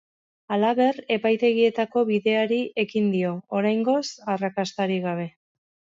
[0.53, 4.03] Halaber, epaitegietako bideari ekin dio, oraingoz
[4.37, 5.33] arrakastarik gabe.